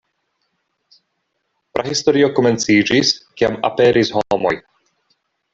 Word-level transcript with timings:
Prahistorio 1.75 2.31
komenciĝis, 2.39 3.13
kiam 3.43 3.61
"aperis" 3.71 4.15
homoj. 4.17 4.59